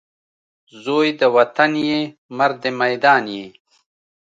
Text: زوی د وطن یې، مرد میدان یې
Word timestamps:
زوی 0.83 1.07
د 1.19 1.21
وطن 1.35 1.71
یې، 1.87 1.99
مرد 2.37 2.61
میدان 2.79 3.23
یې 3.35 3.45